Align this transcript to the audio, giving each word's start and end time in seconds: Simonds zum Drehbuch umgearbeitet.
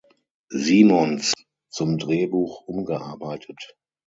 Simonds 0.49 1.31
zum 1.69 1.99
Drehbuch 1.99 2.61
umgearbeitet. 2.65 3.75